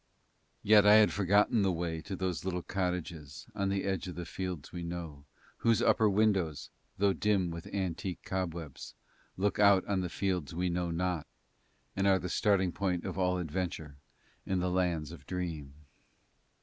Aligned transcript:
Yet 0.63 0.83
I 0.83 0.95
had 0.95 1.13
forgotten 1.13 1.61
the 1.61 1.71
way 1.71 2.01
to 2.01 2.15
those 2.15 2.43
little 2.43 2.63
cottages 2.63 3.45
on 3.53 3.69
the 3.69 3.83
edge 3.83 4.07
of 4.07 4.15
the 4.15 4.25
fields 4.25 4.71
we 4.71 4.81
know 4.81 5.25
whose 5.57 5.79
upper 5.79 6.09
windows, 6.09 6.71
though 6.97 7.13
dim 7.13 7.51
with 7.51 7.67
antique 7.67 8.23
cobwebs, 8.25 8.95
look 9.37 9.59
out 9.59 9.85
on 9.85 10.01
the 10.01 10.09
fields 10.09 10.55
we 10.55 10.69
know 10.69 10.89
not 10.89 11.27
and 11.95 12.07
are 12.07 12.17
the 12.17 12.29
starting 12.29 12.71
point 12.71 13.05
of 13.05 13.19
all 13.19 13.37
adventure 13.37 13.97
in 14.43 14.63
all 14.63 14.71
the 14.71 14.75
Lands 14.75 15.11
of 15.11 15.27
Dream. 15.27 15.75